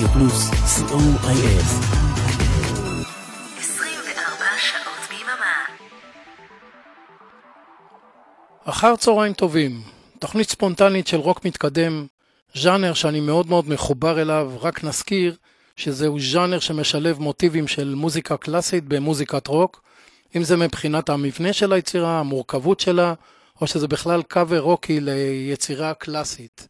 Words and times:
רדיו 0.00 0.12
פלוס, 0.12 0.50
co.il. 0.50 1.64
24 3.58 4.44
שעות 4.58 5.08
ביממה. 5.10 5.66
אחר 8.64 8.96
צהריים 8.96 9.32
טובים, 9.32 9.82
תוכנית 10.18 10.50
ספונטנית 10.50 11.06
של 11.06 11.16
רוק 11.16 11.44
מתקדם, 11.44 12.06
ז'אנר 12.54 12.94
שאני 12.94 13.20
מאוד 13.20 13.48
מאוד 13.48 13.68
מחובר 13.68 14.20
אליו, 14.22 14.52
רק 14.60 14.84
נזכיר 14.84 15.36
שזהו 15.76 16.20
ז'אנר 16.20 16.58
שמשלב 16.58 17.18
מוטיבים 17.18 17.68
של 17.68 17.94
מוזיקה 17.94 18.36
קלאסית 18.36 18.84
במוזיקת 18.84 19.46
רוק, 19.46 19.82
אם 20.36 20.44
זה 20.44 20.56
מבחינת 20.56 21.08
המבנה 21.08 21.52
של 21.52 21.72
היצירה, 21.72 22.20
המורכבות 22.20 22.80
שלה, 22.80 23.14
או 23.60 23.66
שזה 23.66 23.88
בכלל 23.88 24.22
קאבר 24.22 24.60
רוקי 24.60 25.00
ליצירה 25.00 25.94
קלאסית. 25.94 26.68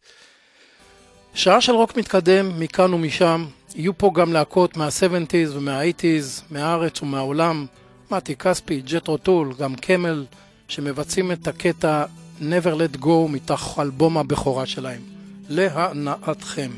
שעה 1.33 1.61
של 1.61 1.71
רוק 1.71 1.97
מתקדם 1.97 2.59
מכאן 2.59 2.93
ומשם, 2.93 3.45
יהיו 3.75 3.97
פה 3.97 4.11
גם 4.15 4.33
להקות 4.33 4.77
מה-70's 4.77 5.49
ומה-80's, 5.53 6.41
מהארץ 6.51 7.01
ומהעולם, 7.01 7.65
מתי 8.11 8.35
כספי, 8.35 8.81
ג'טרו 8.81 9.17
טול, 9.17 9.53
גם 9.59 9.75
קמל, 9.75 10.25
שמבצעים 10.67 11.31
את 11.31 11.47
הקטע 11.47 12.05
Never 12.39 12.43
Let 12.75 13.03
Go 13.03 13.27
מתוך 13.29 13.79
אלבום 13.79 14.17
הבכורה 14.17 14.65
שלהם. 14.65 15.01
להנאתכם. 15.49 16.71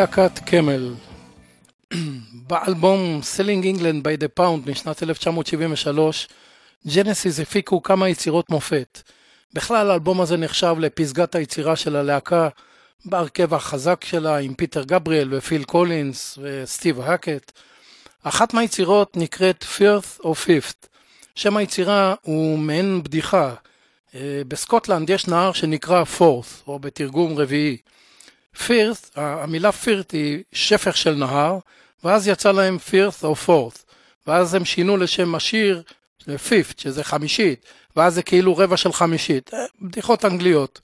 להקת 0.00 0.38
קמל. 0.38 0.94
באלבום 2.48 3.20
Selling 3.22 3.64
England 3.64 4.02
by 4.04 4.22
the 4.22 4.40
Pound 4.40 4.70
משנת 4.70 5.02
1973, 5.02 6.28
ג'נסיס 6.94 7.40
הפיקו 7.40 7.82
כמה 7.82 8.08
יצירות 8.08 8.50
מופת. 8.50 9.02
בכלל 9.52 9.90
האלבום 9.90 10.20
הזה 10.20 10.36
נחשב 10.36 10.74
לפסגת 10.78 11.34
היצירה 11.34 11.76
של 11.76 11.96
הלהקה 11.96 12.48
בהרכב 13.04 13.54
החזק 13.54 14.04
שלה 14.04 14.38
עם 14.38 14.54
פיטר 14.54 14.84
גבריאל 14.84 15.34
ופיל 15.34 15.64
קולינס 15.64 16.38
וסטיב 16.42 17.00
האקט. 17.00 17.52
אחת 18.22 18.54
מהיצירות 18.54 19.16
נקראת 19.16 19.64
Firth 19.78 20.20
of 20.24 20.32
Fifth. 20.32 20.86
שם 21.34 21.56
היצירה 21.56 22.14
הוא 22.22 22.58
מעין 22.58 23.02
בדיחה. 23.02 23.54
אה, 24.14 24.42
בסקוטלנד 24.48 25.10
יש 25.10 25.28
נהר 25.28 25.52
שנקרא 25.52 26.04
פורס, 26.04 26.62
או 26.66 26.78
בתרגום 26.78 27.38
רביעי. 27.38 27.76
Firth, 28.66 29.10
המילה 29.16 29.72
Firth 29.72 30.10
היא 30.10 30.42
שפך 30.52 30.96
של 30.96 31.14
נהר, 31.14 31.58
ואז 32.04 32.28
יצא 32.28 32.52
להם 32.52 32.78
Firth 32.78 33.24
of 33.24 33.36
Forth, 33.36 33.84
ואז 34.26 34.54
הם 34.54 34.64
שינו 34.64 34.96
לשם 34.96 35.34
השיר 35.34 35.82
ל 36.26 36.33
Fifth, 36.33 36.78
שזה 36.78 37.04
חמישית, 37.04 37.64
ואז 37.96 38.14
זה 38.14 38.22
כאילו 38.22 38.56
רבע 38.56 38.76
של 38.76 38.92
חמישית. 38.92 39.54
אה, 39.54 39.58
בדיחות 39.82 40.24
אנגליות. 40.24 40.80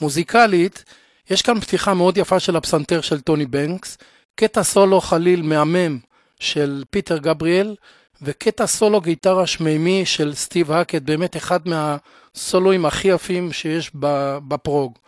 מוזיקלית, 0.00 0.84
יש 1.30 1.42
כאן 1.42 1.60
פתיחה 1.60 1.94
מאוד 1.94 2.18
יפה 2.18 2.40
של 2.40 2.56
הפסנתר 2.56 3.00
של 3.00 3.20
טוני 3.20 3.46
בנקס, 3.46 3.98
קטע 4.34 4.62
סולו 4.62 5.00
חליל 5.00 5.42
מהמם 5.42 5.98
של 6.40 6.84
פיטר 6.90 7.18
גבריאל, 7.18 7.74
וקטע 8.22 8.66
סולו 8.66 9.00
גיטרה 9.00 9.46
שמימי 9.46 10.06
של 10.06 10.34
סטיב 10.34 10.72
האקט, 10.72 11.02
באמת 11.02 11.36
אחד 11.36 11.60
מהסולואים 11.68 12.86
הכי 12.86 13.08
יפים 13.08 13.52
שיש 13.52 13.90
בפרוג. 14.48 14.98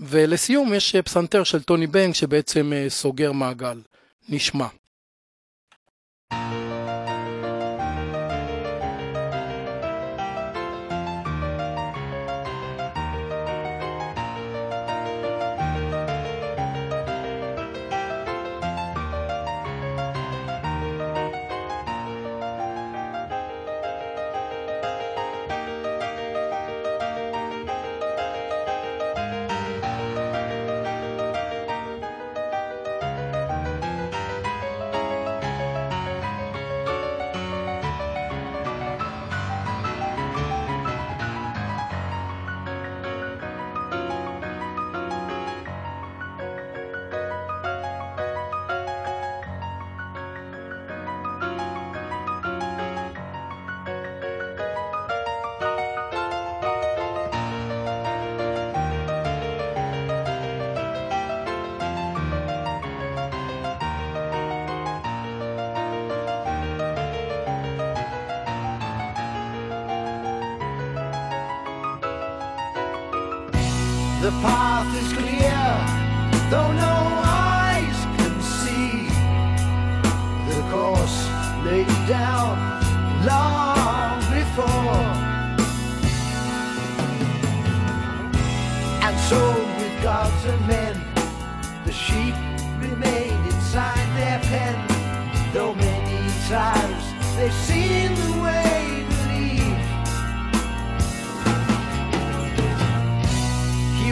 ולסיום 0.00 0.74
יש 0.74 0.96
פסנתר 0.96 1.44
של 1.44 1.62
טוני 1.62 1.86
בנק 1.86 2.14
שבעצם 2.14 2.72
אה, 2.72 2.90
סוגר 2.90 3.32
מעגל. 3.32 3.80
נשמע. 4.28 4.66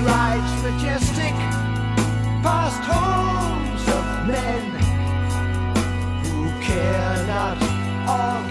Rides 0.04 0.62
majestic 0.62 1.34
past 2.42 2.82
homes 2.92 3.84
of 3.98 4.04
men 4.28 4.64
who 6.24 6.40
care 6.60 7.26
not 7.26 7.56
or 8.12 8.50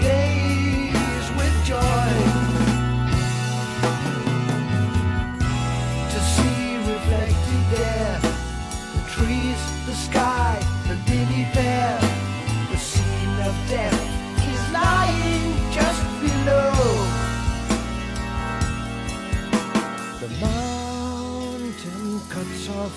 cuts 22.63 22.77
off 22.77 22.96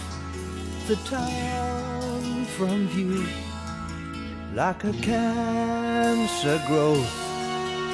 the 0.87 0.97
town 0.97 2.45
from 2.57 2.89
view 2.89 3.27
like 4.55 4.85
a 4.85 4.93
cancer 4.95 6.61
growth 6.67 7.13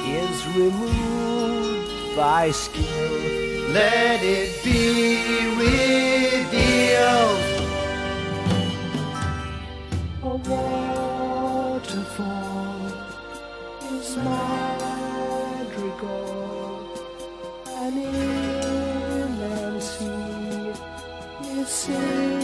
is 0.05 0.47
removed 0.55 2.15
by 2.15 2.51
skill. 2.51 3.71
Let 3.71 4.21
it 4.21 4.63
be 4.63 5.47
revealed. 5.57 7.39
A 10.23 10.35
waterfall 10.49 11.81
is 13.91 14.17
madrigal, 14.17 15.23
say 21.85 22.42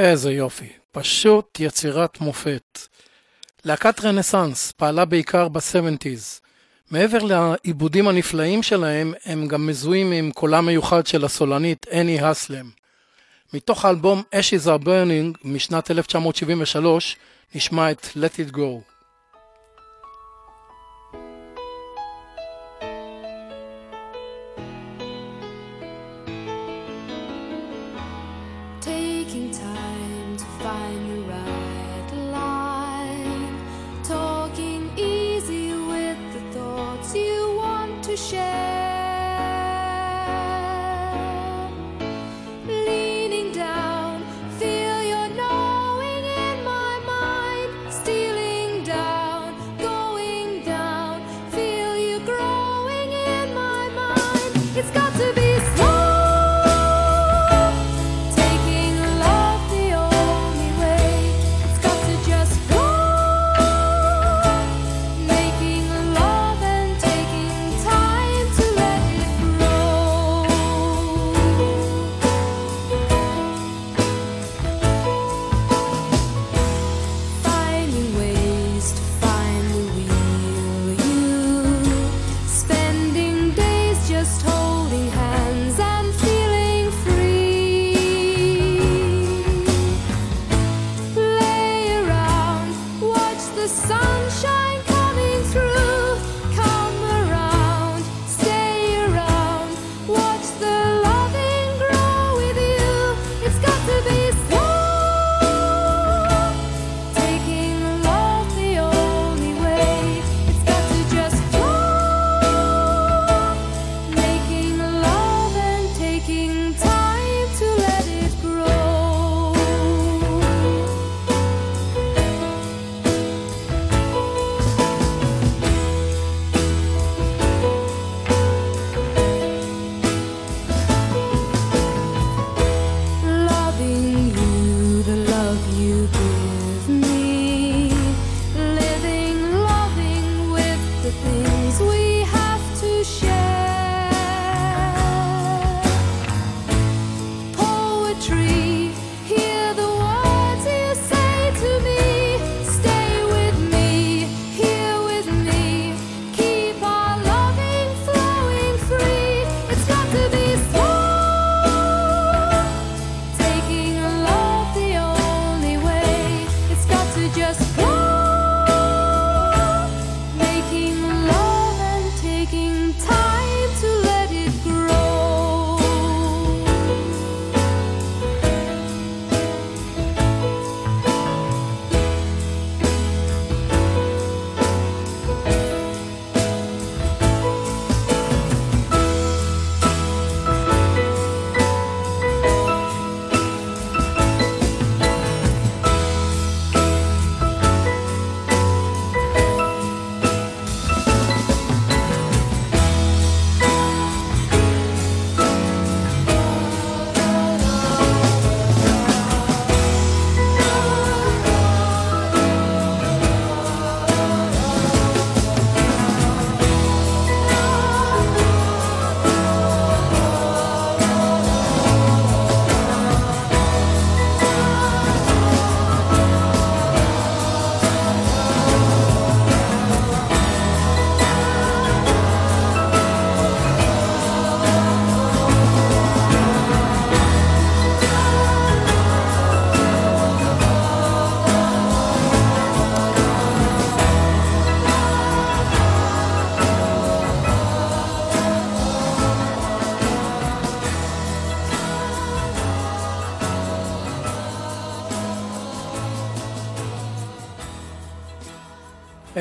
איזה 0.00 0.32
יופי, 0.32 0.68
פשוט 0.92 1.60
יצירת 1.60 2.20
מופת. 2.20 2.78
להקת 3.64 4.00
רנסאנס 4.00 4.72
פעלה 4.72 5.04
בעיקר 5.04 5.48
בסבנטיז. 5.48 6.40
מעבר 6.90 7.18
לעיבודים 7.18 8.08
הנפלאים 8.08 8.62
שלהם, 8.62 9.14
הם 9.24 9.48
גם 9.48 9.66
מזוהים 9.66 10.12
עם 10.12 10.30
קולה 10.32 10.60
מיוחד 10.60 11.06
של 11.06 11.24
הסולנית 11.24 11.86
אני 11.92 12.20
הסלם. 12.20 12.70
מתוך 13.54 13.84
האלבום 13.84 14.22
Ashes 14.34 14.66
are 14.66 14.84
Burning 14.84 15.38
משנת 15.44 15.90
1973 15.90 17.16
נשמע 17.54 17.90
את 17.90 18.04
Let 18.04 18.50
It 18.50 18.54
Go. 18.56 18.99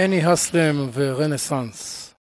אני 0.05 0.25
האסלם 0.25 0.89
ורנסאנס. 0.93 2.13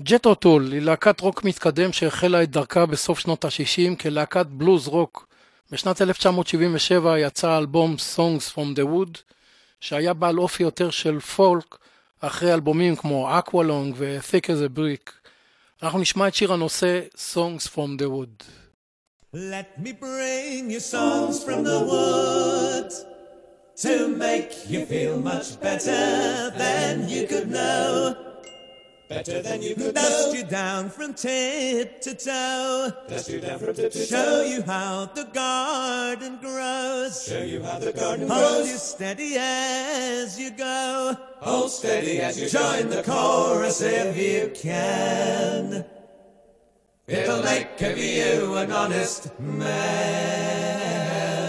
ג'טרו 0.00 0.34
טול 0.34 0.72
היא 0.72 0.82
להקת 0.82 1.20
רוק 1.20 1.44
מתקדם 1.44 1.92
שהחלה 1.92 2.42
את 2.42 2.50
דרכה 2.50 2.86
בסוף 2.86 3.18
שנות 3.18 3.44
ה-60 3.44 3.96
כלהקת 3.96 4.46
בלוז 4.46 4.88
רוק. 4.88 5.28
בשנת 5.70 6.02
1977 6.02 7.18
יצא 7.18 7.48
האלבום 7.48 7.96
Songs 8.16 8.54
from 8.54 8.78
the 8.78 8.82
Wood, 8.82 9.18
שהיה 9.80 10.14
בעל 10.14 10.38
אופי 10.38 10.62
יותר 10.62 10.90
של 10.90 11.20
פולק, 11.20 11.76
אחרי 12.20 12.54
אלבומים 12.54 12.96
כמו 12.96 13.38
Aqualung 13.38 13.94
ו-Thick 13.98 14.44
as 14.44 14.76
a 14.76 14.78
Brick. 14.78 15.10
אנחנו 15.82 15.98
נשמע 15.98 16.28
את 16.28 16.34
שיר 16.34 16.52
הנושא 16.52 17.00
Songs 17.34 17.66
from 17.74 18.00
the 18.00 18.06
Wood. 18.06 18.44
Let 19.34 19.82
me 19.84 19.92
bring 19.92 20.70
you 20.70 20.80
songs 20.80 21.44
from 21.44 21.64
the 21.64 21.80
wood 21.90 23.17
to 23.78 24.08
make 24.08 24.68
you 24.68 24.84
feel 24.84 25.20
much 25.20 25.60
better 25.60 26.50
than 26.58 27.08
you 27.08 27.28
could 27.28 27.48
know. 27.48 28.16
Better 29.08 29.40
than 29.40 29.62
you 29.62 29.74
could 29.76 29.94
Dust 29.94 30.36
you 30.36 30.44
down 30.44 30.90
from 30.90 31.14
tip 31.14 32.00
to 32.02 32.14
toe. 32.14 32.90
Dust 33.08 33.30
you 33.30 33.40
down 33.40 33.58
from 33.58 33.74
tip 33.74 33.92
to 33.92 33.98
toe. 34.00 34.04
Show 34.04 34.42
you 34.42 34.62
how 34.62 35.06
the 35.14 35.24
garden 35.32 36.38
grows. 36.40 37.24
Show 37.24 37.42
you 37.42 37.62
how 37.62 37.78
the 37.78 37.92
garden 37.92 38.28
Hold 38.28 38.40
grows. 38.40 38.56
Hold 38.56 38.68
you 38.68 38.76
steady 38.76 39.36
as 39.38 40.38
you 40.38 40.50
go. 40.50 41.16
Hold 41.40 41.70
steady 41.70 42.20
as 42.20 42.38
you 42.38 42.48
join 42.48 42.90
the 42.90 43.02
chorus 43.04 43.80
if 43.80 44.16
you 44.16 44.50
can. 44.54 45.84
It'll 47.06 47.42
make 47.44 47.80
of 47.80 47.96
you 47.96 48.56
an 48.56 48.72
honest 48.72 49.40
man. 49.40 51.47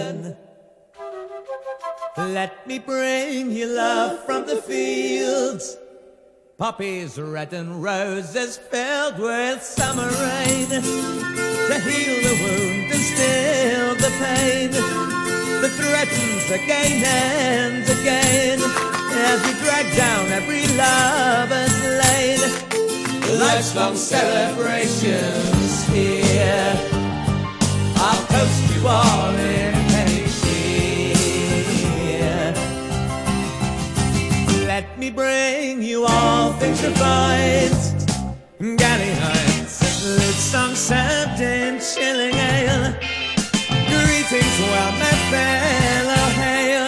Let 2.17 2.67
me 2.67 2.79
bring 2.79 3.51
you 3.51 3.67
love 3.67 4.25
from 4.25 4.45
the 4.45 4.61
fields. 4.61 5.77
Poppies 6.57 7.17
red 7.17 7.53
and 7.53 7.81
roses 7.81 8.57
filled 8.57 9.17
with 9.19 9.63
summer 9.63 10.09
rain 10.09 10.67
to 10.67 11.79
heal 11.79 12.21
the 12.27 12.35
wound 12.43 12.91
and 12.91 13.01
still 13.01 13.95
the 13.95 14.11
pain 14.19 14.71
that 14.71 15.71
threatens 15.79 16.51
again 16.51 17.03
and 17.05 17.83
again 17.99 18.59
as 19.13 19.41
we 19.45 19.53
drag 19.63 19.95
down 19.95 20.27
every 20.31 20.67
lover's 20.75 21.81
lane. 22.01 22.41
Life's 23.39 23.75
long 23.75 23.95
celebrations 23.95 25.83
here. 25.87 26.75
I'll 27.95 28.25
toast 28.27 28.75
you 28.75 28.87
all 28.87 29.35
in 29.35 29.78
Bring 35.15 35.81
you 35.81 36.05
all 36.05 36.53
things 36.53 36.83
refined. 36.83 37.73
Galley 38.77 39.13
Heights, 39.13 39.79
served 40.75 41.41
in 41.41 41.79
chilling 41.79 42.35
ale. 42.35 42.93
Greetings, 43.89 44.57
well, 44.69 44.91
my 45.01 45.15
fellow 45.33 46.25
hail. 46.41 46.87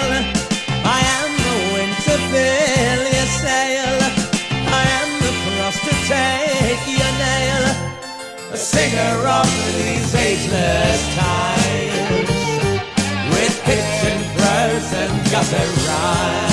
I 0.86 1.00
am 1.18 1.32
the 1.46 1.56
wind 1.74 1.96
to 2.06 2.16
fill 2.30 3.04
your 3.16 3.30
sail. 3.42 3.98
I 4.70 4.84
am 5.02 5.10
the 5.26 5.34
cross 5.42 5.78
to 5.88 5.94
take 6.06 6.86
your 6.88 7.14
nail. 7.26 7.64
A 8.54 8.58
singer 8.58 9.16
of 9.40 9.50
these 9.78 10.14
ageless 10.14 11.02
times. 11.16 12.30
With 13.34 13.56
kitchen 13.66 14.20
prose 14.36 14.94
and 14.94 15.32
gutter 15.32 15.70
rhymes. 15.88 16.51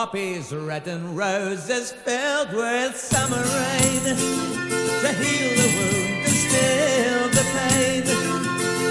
Poppies 0.00 0.48
red 0.54 0.88
and 0.88 1.14
roses 1.14 1.92
filled 1.92 2.54
with 2.54 2.96
summer 2.96 3.36
rain 3.36 4.00
to 4.00 5.12
heal 5.20 5.52
the 5.60 5.68
wound 5.76 6.24
and 6.24 6.36
still 6.46 7.28
the 7.28 7.44
pain 7.52 8.04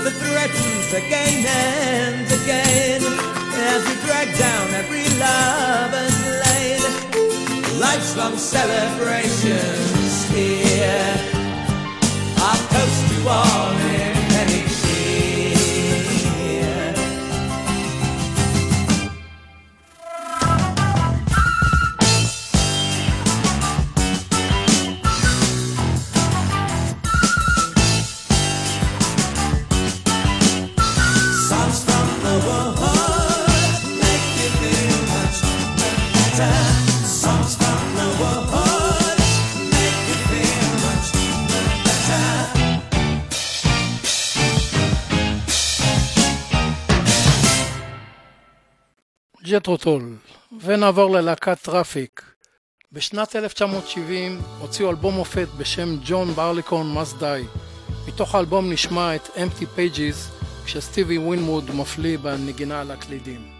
that 0.03 0.13
threatens 0.21 0.93
again 0.93 1.45
and 1.47 2.27
again 2.43 3.01
as 3.57 3.81
we 3.87 3.95
drag 4.05 4.27
down 4.37 4.69
every 4.75 5.09
lover's 5.17 6.19
lane. 6.45 6.85
Life's 7.79 8.15
long 8.15 8.37
celebrations 8.37 10.29
here. 10.29 11.17
I'll 12.37 12.67
toast 12.69 13.01
you 13.17 13.27
all 13.27 13.68
ג'טרו 49.59 49.90
טול, 49.90 50.15
ונעבור 50.61 51.11
ללהקת 51.11 51.57
טראפיק. 51.61 52.21
בשנת 52.91 53.35
1970 53.35 54.41
הוציאו 54.59 54.89
אלבום 54.89 55.13
מופת 55.13 55.47
בשם 55.57 55.97
John 56.05 56.27
Barleycorn 56.27 56.97
Must 56.97 57.21
Die. 57.21 57.59
מתוך 58.07 58.35
האלבום 58.35 58.71
נשמע 58.71 59.15
את 59.15 59.25
Empty 59.25 59.63
Pages 59.63 60.45
כשסטיבי 60.65 61.17
ווינווד 61.17 61.71
מפליא 61.75 62.17
בנגינה 62.17 62.81
על 62.81 62.91
הקלידים. 62.91 63.58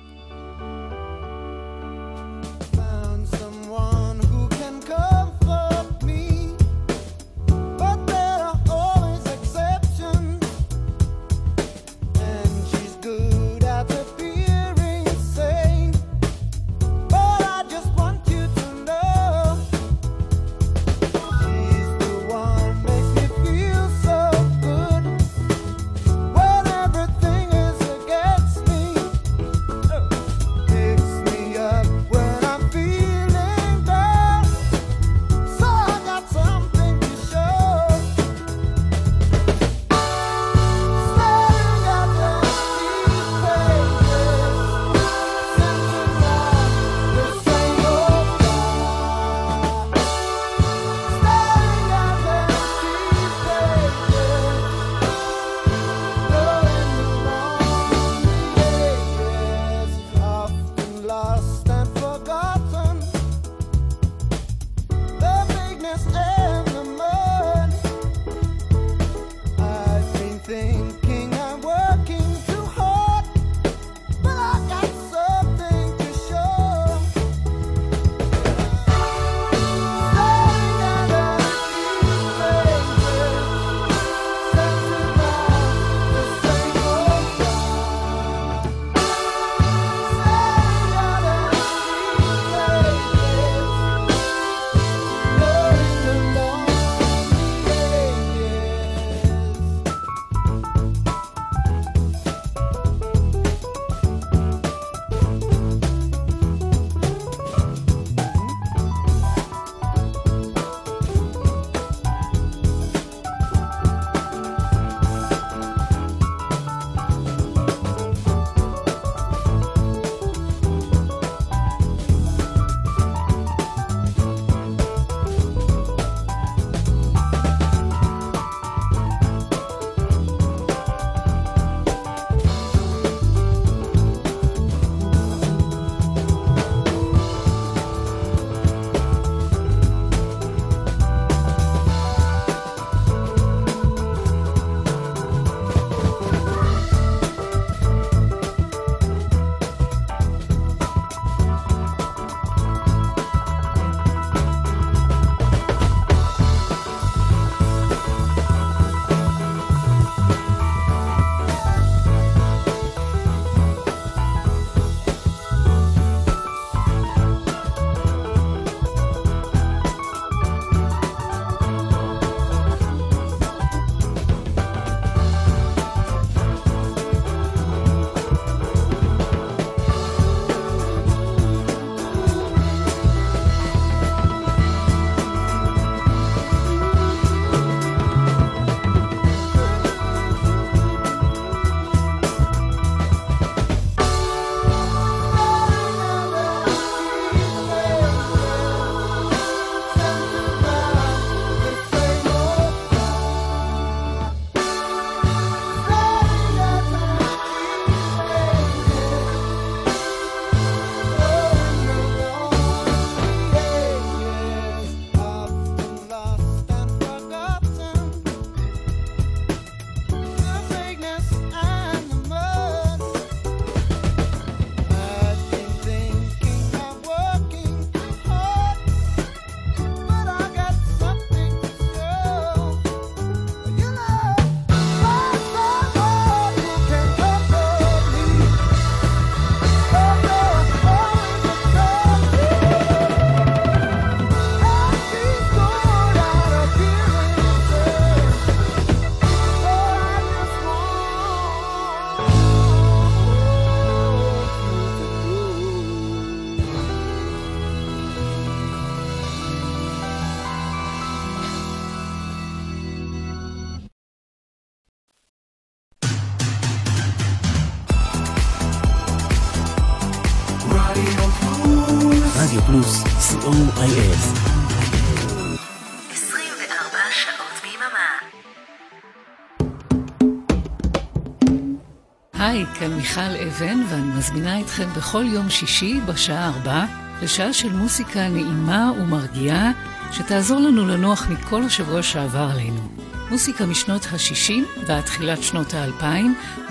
כאן 282.80 282.94
מיכל 282.94 283.22
אבן, 283.48 283.84
ואני 283.90 284.08
מזמינה 284.18 284.60
אתכם 284.60 284.90
בכל 284.98 285.26
יום 285.28 285.50
שישי 285.50 286.00
בשעה 286.06 286.48
ארבע 286.48 286.86
לשעה 287.22 287.54
של 287.54 287.74
מוסיקה 287.74 288.30
נעימה 288.30 288.92
ומרגיעה, 289.00 289.72
שתעזור 290.12 290.60
לנו 290.60 290.88
לנוח 290.88 291.28
מכל 291.30 291.64
השבוע 291.64 292.04
שעבר 292.04 292.50
עלינו. 292.52 292.82
מוסיקה 293.30 293.66
משנות 293.66 294.06
ה-60 294.06 294.86
ועד 294.88 295.04
תחילת 295.04 295.44
שנות 295.44 295.74
ה-2000, 295.74 296.04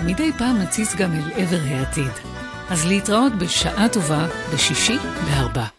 ומדי 0.01 0.31
פעם 0.37 0.57
נציץ 0.57 0.95
גם 0.95 1.13
אל 1.13 1.31
עבר 1.35 1.59
העתיד. 1.69 2.11
אז 2.69 2.85
להתראות 2.85 3.33
בשעה 3.35 3.89
טובה 3.89 4.27
בשישי 4.53 4.97
בארבע. 5.25 5.78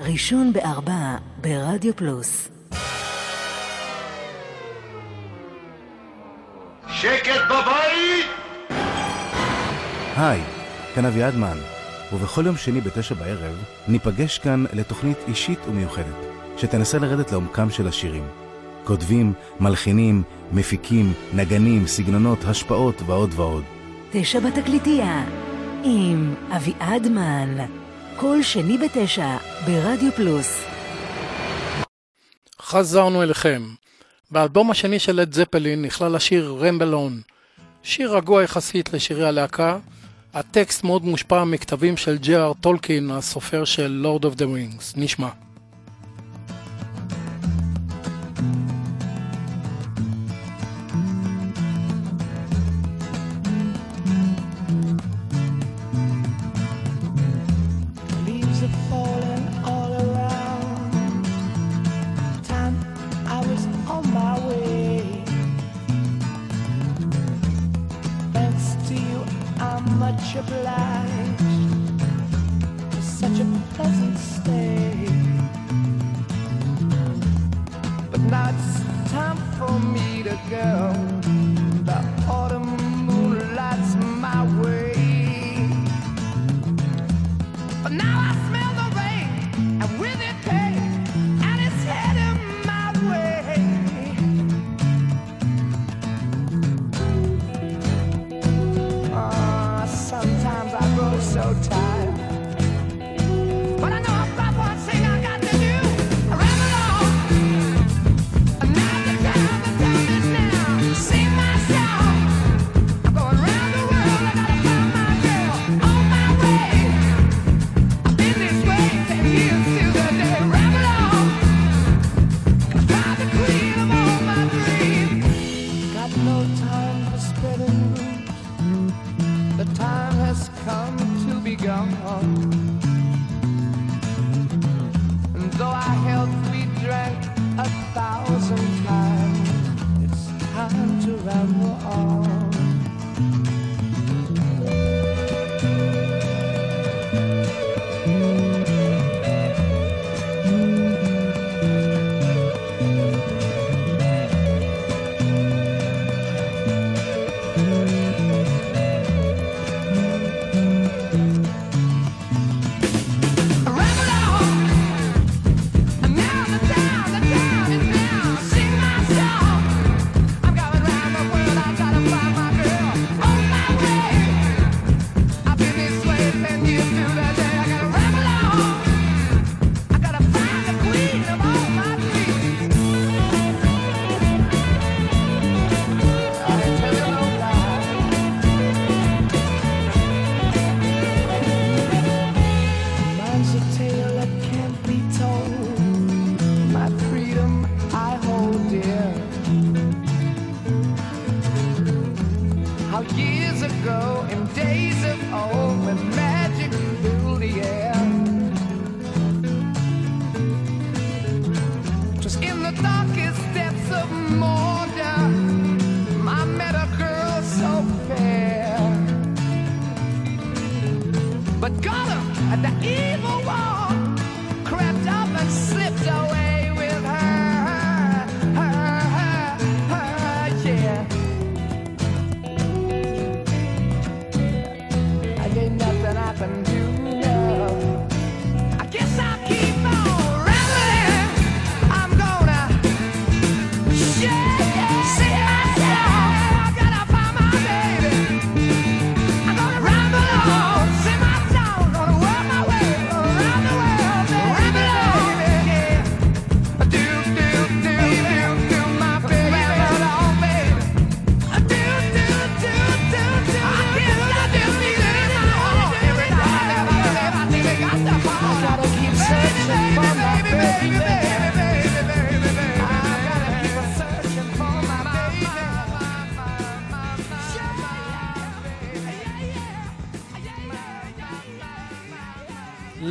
ראשון 0.00 0.52
בארבע 0.52 1.16
ברדיו 1.40 1.96
פלוס 1.96 2.48
שקט 6.88 7.40
בבית! 7.50 8.26
היי, 10.16 10.40
כאן 10.94 11.04
אביעד 11.04 11.36
מן, 11.36 11.56
ובכל 12.12 12.46
יום 12.46 12.56
שני 12.56 12.80
בתשע 12.80 13.14
בערב 13.14 13.64
ניפגש 13.88 14.38
כאן 14.38 14.64
לתוכנית 14.72 15.18
אישית 15.28 15.58
ומיוחדת, 15.68 16.16
שתנסה 16.56 16.98
לרדת 16.98 17.32
לעומקם 17.32 17.70
של 17.70 17.88
השירים. 17.88 18.28
כותבים, 18.84 19.32
מלחינים, 19.60 20.22
מפיקים, 20.52 21.12
נגנים, 21.34 21.86
סגנונות, 21.86 22.44
השפעות 22.44 23.02
ועוד 23.06 23.30
ועוד. 23.36 23.64
תשע 24.12 24.40
בתקליטייה 24.40 25.24
עם 25.84 26.34
אביעד 26.56 27.08
מן 27.08 27.79
כל 28.20 28.42
שני 28.42 28.78
בתשע 28.78 29.36
ברדיו 29.66 30.12
פלוס 30.12 30.64
חזרנו 32.62 33.22
אליכם. 33.22 33.62
באלבום 34.30 34.70
השני 34.70 34.98
של 34.98 35.20
לד 35.20 35.32
זפלין 35.32 35.82
נכלל 35.82 36.16
השיר 36.16 36.56
Ramble 36.60 37.00
On. 37.00 37.20
שיר 37.82 38.16
רגוע 38.16 38.42
יחסית 38.42 38.92
לשירי 38.92 39.28
הלהקה. 39.28 39.78
הטקסט 40.34 40.84
מאוד 40.84 41.04
מושפע 41.04 41.44
מכתבים 41.44 41.96
של 41.96 42.18
ג'י.אר 42.18 42.52
טולקין, 42.60 43.10
הסופר 43.10 43.64
של 43.64 43.88
Lord 43.88 44.24
of 44.24 44.34
the 44.34 44.44
Rings. 44.44 44.94
נשמע. 44.96 45.28
Much 69.98 70.36
obliged 70.36 71.42
for 72.90 73.02
such 73.02 73.38
a 73.40 73.46
pleasant 73.74 74.18
stay. 74.18 75.06
But 78.10 78.20
now 78.20 78.50
it's 78.50 79.10
time 79.12 79.36
for 79.58 79.78
me 79.80 80.22
to 80.22 80.38
go. 80.48 81.19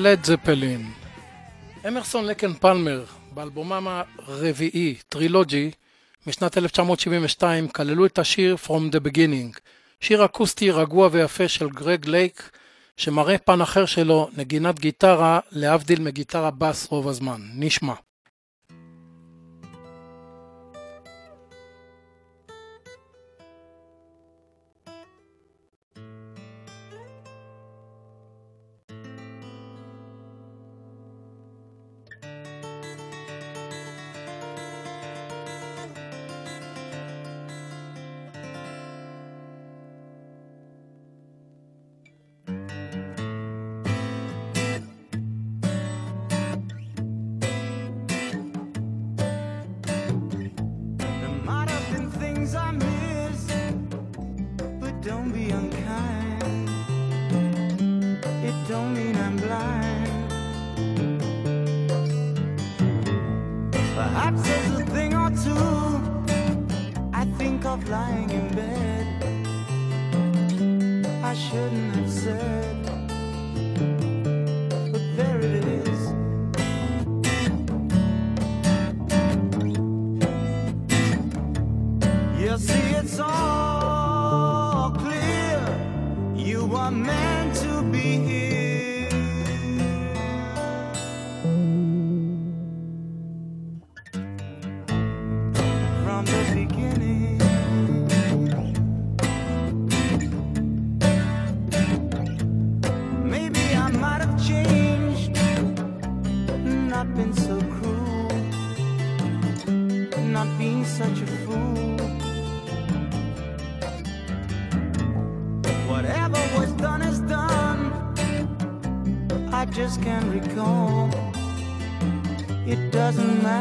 לד 0.10 0.26
זפלין. 0.26 0.92
אמרסון 1.88 2.26
לקן 2.26 2.54
פלמר, 2.54 3.06
באלבומם 3.34 4.02
הרביעי, 4.18 4.96
טרילוגי, 5.10 5.72
משנת 6.28 6.58
1972, 6.58 7.68
כללו 7.68 8.06
את 8.06 8.20
השיר 8.20 8.56
From 8.66 8.96
the 8.96 9.00
Beginning, 9.08 9.60
שיר 10.02 10.26
אקוסטי 10.26 10.72
רגוע 10.72 11.10
ויפה 11.12 11.48
של 11.48 11.70
גרג 11.70 12.08
לייק, 12.08 12.50
שמראה 12.98 13.38
פן 13.38 13.62
אחר 13.62 13.86
שלו, 13.86 14.30
נגינת 14.38 14.80
גיטרה, 14.80 15.40
להבדיל 15.52 16.02
מגיטרה 16.02 16.52
בס 16.52 16.88
רוב 16.92 17.08
הזמן. 17.08 17.42
נשמע. 17.56 17.94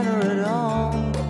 Matter 0.02 0.30
at 0.30 0.44
all. 0.44 1.27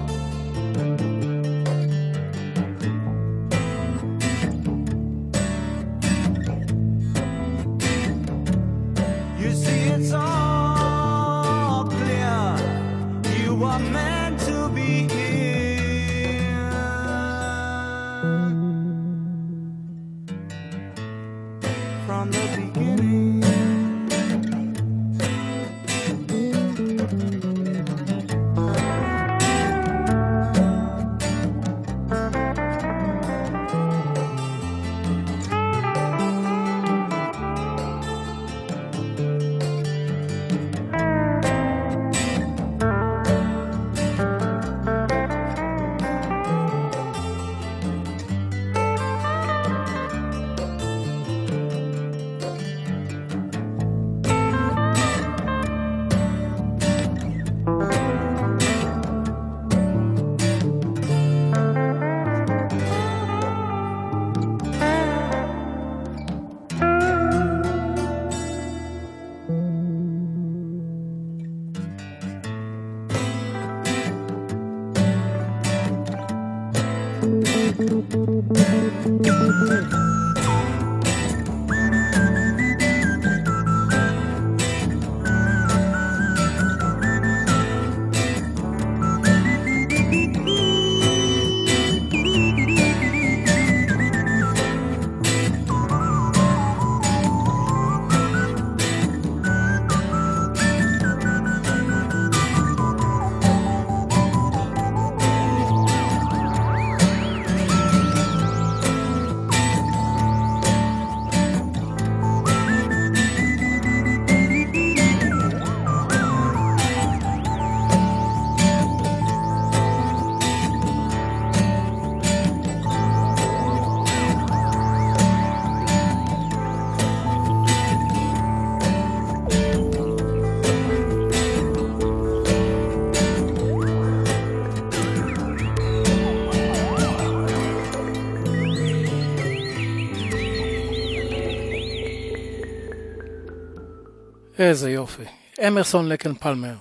איזה 144.68 144.90
יופי. 144.90 145.22
אמרסון 145.66 146.08
לקן 146.08 146.34
פלמר. 146.34 146.74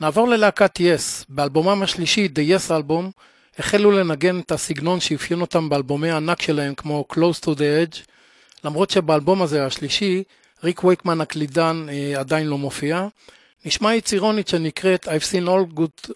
נעבור 0.00 0.28
ללהקת 0.28 0.80
יס. 0.80 1.24
באלבומם 1.28 1.82
השלישי, 1.82 2.28
The 2.34 2.50
Yes 2.50 2.70
Album, 2.70 3.04
החלו 3.58 3.90
לנגן 3.90 4.40
את 4.40 4.52
הסגנון 4.52 5.00
שאפיין 5.00 5.40
אותם 5.40 5.68
באלבומי 5.68 6.10
הענק 6.10 6.42
שלהם 6.42 6.74
כמו 6.74 7.04
Close 7.12 7.44
to 7.44 7.48
the 7.48 7.58
Edge, 7.58 7.98
למרות 8.64 8.90
שבאלבום 8.90 9.42
הזה, 9.42 9.66
השלישי, 9.66 10.22
ריק 10.64 10.84
וייקמן 10.84 11.20
הקלידן 11.20 11.86
אה, 11.88 12.20
עדיין 12.20 12.46
לא 12.46 12.58
מופיע. 12.58 13.06
נשמע 13.64 13.94
יצירונית 13.94 14.48
שנקראת 14.48 15.08
I've 15.08 15.32
seen 15.32 15.48
all 15.48 15.78
good, 15.78 16.10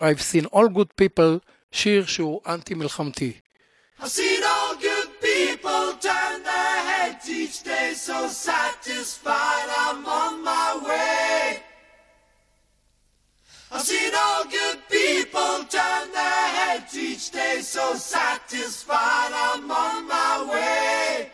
I've 0.00 0.22
seen 0.32 0.46
all 0.54 0.68
good 0.74 1.02
people, 1.02 1.38
שיר 1.72 2.06
שהוא 2.06 2.40
אנטי 2.46 2.74
מלחמתי. 2.74 3.32
I've 4.00 4.04
seen 4.04 4.42
all 4.42 4.82
good 4.82 4.97
people 5.20 5.92
turn 6.00 6.42
their 6.42 6.78
heads 6.90 7.28
each 7.28 7.62
day, 7.62 7.92
so 7.94 8.28
satisfied 8.28 9.68
I'm 9.78 10.04
on 10.06 10.44
my 10.44 10.80
way. 10.86 11.62
I've 13.70 13.82
seen 13.82 14.12
all 14.16 14.44
good 14.44 14.78
people 14.88 15.64
turn 15.68 16.12
their 16.12 16.48
heads 16.58 16.96
each 16.96 17.30
day, 17.30 17.60
so 17.60 17.94
satisfied 17.94 19.32
I'm 19.32 19.70
on 19.70 20.08
my 20.08 20.46
way. 20.50 21.32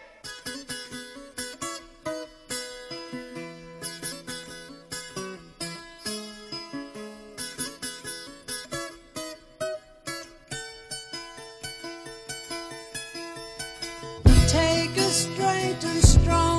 Straight 15.34 15.84
and 15.84 16.04
stronger 16.04 16.53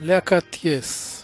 להקת 0.00 0.64
יס. 0.64 1.22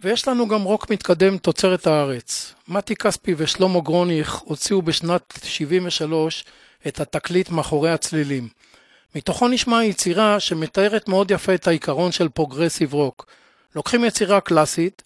ויש 0.00 0.28
לנו 0.28 0.48
גם 0.48 0.62
רוק 0.62 0.90
מתקדם 0.90 1.38
תוצרת 1.38 1.86
הארץ. 1.86 2.54
מתי 2.68 2.96
כספי 2.96 3.34
ושלמה 3.36 3.80
גרוניך 3.80 4.34
הוציאו 4.34 4.82
בשנת 4.82 5.38
73 5.44 6.44
את 6.88 7.00
התקליט 7.00 7.50
מאחורי 7.50 7.90
הצלילים. 7.90 8.48
מתוכו 9.14 9.48
נשמע 9.48 9.84
יצירה 9.84 10.40
שמתארת 10.40 11.08
מאוד 11.08 11.30
יפה 11.30 11.54
את 11.54 11.66
העיקרון 11.66 12.12
של 12.12 12.28
progressive 12.28 12.94
rock. 12.94 13.26
לוקחים 13.74 14.04
יצירה 14.04 14.40
קלאסית, 14.40 15.02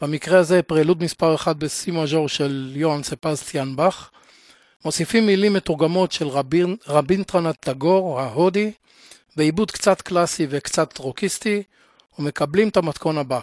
במקרה 0.00 0.38
הזה 0.38 0.62
פרלוד 0.62 1.02
מספר 1.02 1.34
1 1.34 1.56
בסי 1.56 1.90
מז'ור 1.90 2.28
של 2.28 2.72
יוהאן 2.76 3.02
סבסטיאן 3.02 3.76
באך, 3.76 4.10
מוסיפים 4.84 5.26
מילים 5.26 5.52
מתורגמות 5.52 6.12
של 6.12 6.28
רבין, 6.28 6.76
רבינדרנת 6.88 7.56
טגור 7.60 8.20
ההודי, 8.20 8.72
בעיבוד 9.36 9.70
קצת 9.70 10.02
קלאסי 10.02 10.46
וקצת 10.50 10.98
רוקיסטי, 10.98 11.62
ומקבלים 12.18 12.68
את 12.68 12.76
המתכון 12.76 13.18
הבא. 13.18 13.40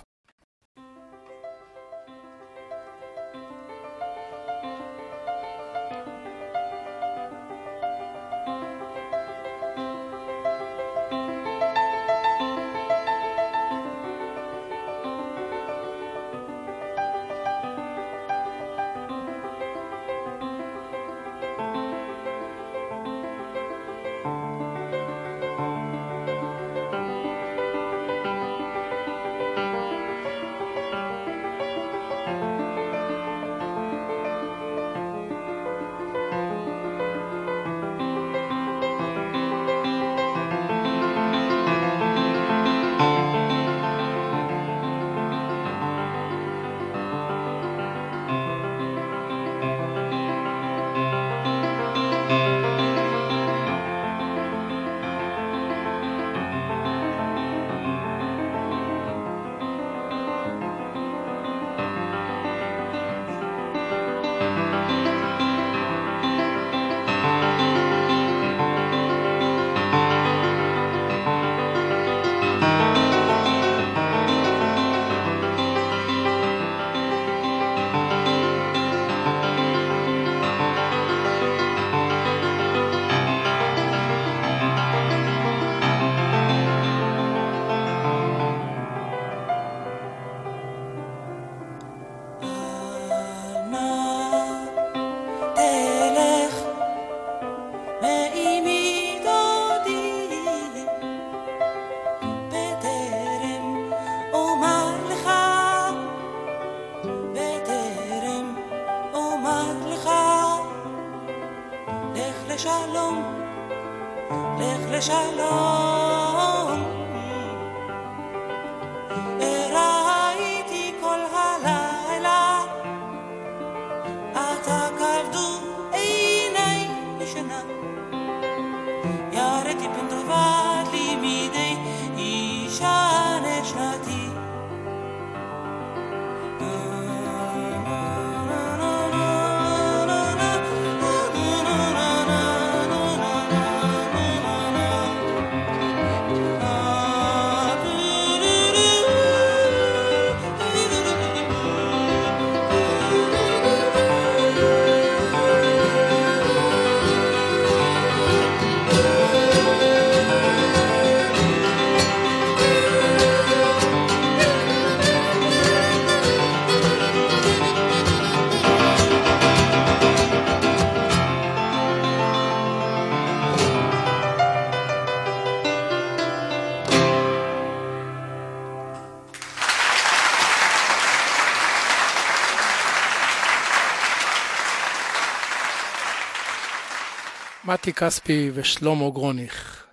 מתי 187.86 187.94
כספי 187.94 188.52
ושלמה 188.54 189.10
גרוניך. 189.10 189.86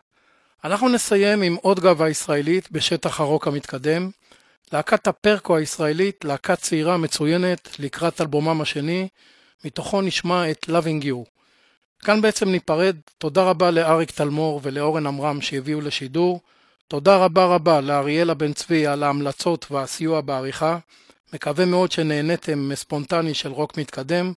אנחנו 0.65 0.89
נסיים 0.89 1.43
עם 1.43 1.57
עוד 1.63 1.81
גאווה 1.81 2.09
ישראלית 2.09 2.71
בשטח 2.71 3.21
הרוק 3.21 3.47
המתקדם. 3.47 4.11
להקת 4.73 5.07
הפרקו 5.07 5.57
הישראלית, 5.57 6.25
להקה 6.25 6.57
צעירה 6.57 6.97
מצוינת 6.97 7.77
לקראת 7.79 8.21
אלבומם 8.21 8.61
השני, 8.61 9.09
מתוכו 9.65 10.01
נשמע 10.01 10.51
את 10.51 10.67
Loving 10.69 11.05
You. 11.05 11.29
כאן 12.05 12.21
בעצם 12.21 12.49
ניפרד, 12.49 12.97
תודה 13.19 13.43
רבה 13.43 13.71
לאריק 13.71 14.11
תלמור 14.11 14.61
ולאורן 14.63 15.07
עמרם 15.07 15.41
שהביאו 15.41 15.81
לשידור, 15.81 16.41
תודה 16.89 17.17
רבה 17.17 17.45
רבה 17.45 17.81
לאריאלה 17.81 18.35
בן 18.35 18.53
צבי 18.53 18.87
על 18.87 19.03
ההמלצות 19.03 19.67
והסיוע 19.71 20.21
בעריכה, 20.21 20.79
מקווה 21.33 21.65
מאוד 21.65 21.93
שנהניתם 21.93 22.69
מספונטני 22.69 23.35
של 23.35 23.53
רוק 23.53 23.79
מתקדם. 23.79 24.33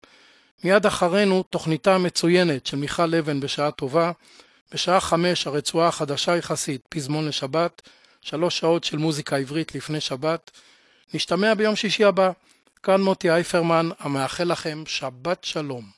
מיד 0.65 0.87
אחרינו 0.87 1.43
תוכניתה 1.43 1.95
המצוינת 1.95 2.67
של 2.67 2.77
מיכל 2.77 3.15
אבן 3.15 3.41
בשעה 3.41 3.71
טובה, 3.71 4.12
בשעה 4.73 5.01
חמש 5.01 5.47
הרצועה 5.47 5.89
החדשה 5.89 6.37
יחסית, 6.37 6.81
פזמון 6.89 7.29
לשבת, 7.29 7.83
שלוש 8.21 8.59
שעות 8.59 8.85
של 8.85 8.99
מוזיקה 8.99 9.37
עברית 9.37 9.75
לפני 9.75 10.01
שבת. 10.01 10.51
נשתמע 11.15 11.55
ביום 11.55 11.77
שישי 11.77 12.05
הבא. 12.05 12.31
כאן 12.83 13.01
מוטי 13.01 13.31
אייפרמן, 13.31 13.89
המאחל 13.99 14.45
לכם 14.45 14.83
שבת 14.87 15.45
שלום. 15.45 15.94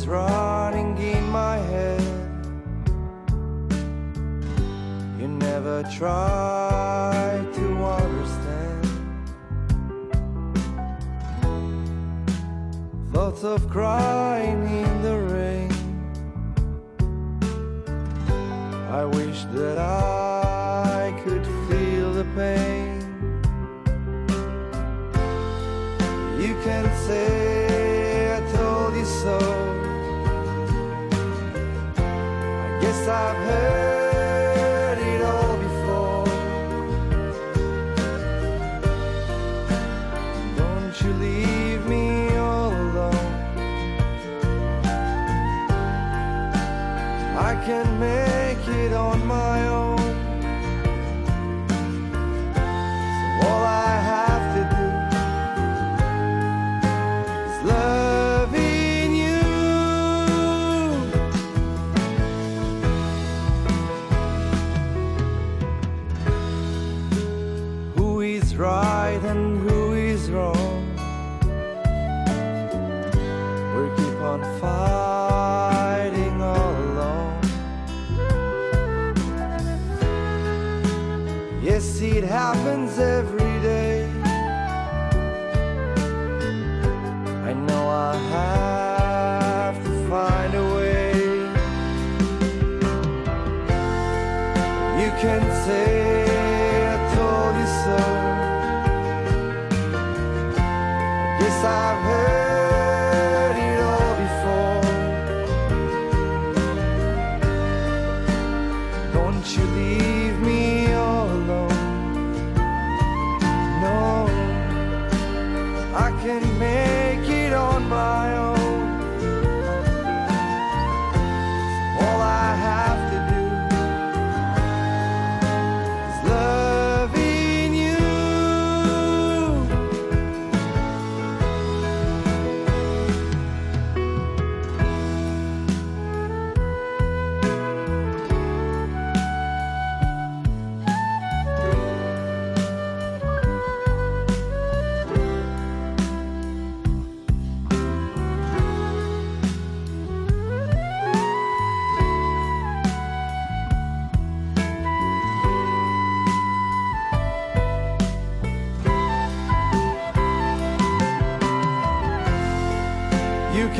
Voices 0.00 0.08
running 0.08 0.96
in 0.98 1.30
my 1.30 1.56
head. 1.56 2.00
You 5.18 5.28
never 5.28 5.82
try 5.94 7.44
to 7.54 7.84
understand. 7.84 8.86
Thoughts 13.12 13.44
of 13.44 13.68
crying 13.68 14.69
I've 33.10 33.36
heard 33.36 34.98
it 34.98 35.22
all 35.22 35.56
before. 35.56 36.24
Don't 40.56 40.94
you 41.02 41.12
leave 41.14 41.86
me 41.86 42.36
all 42.36 42.72
alone. 42.72 43.34
I 47.36 47.60
can 47.66 47.98
make 47.98 48.68
it 48.68 48.92
on 48.92 49.26
my 49.26 49.66
own. 49.66 49.99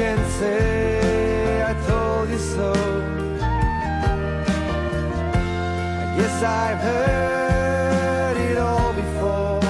Can 0.00 0.24
say 0.40 1.62
I 1.62 1.74
told 1.86 2.30
you 2.30 2.38
so. 2.38 2.72
I 6.02 6.06
guess 6.16 6.36
I've 6.42 6.82
heard 6.88 8.36
it 8.48 8.56
all 8.56 8.92
before. 9.02 9.60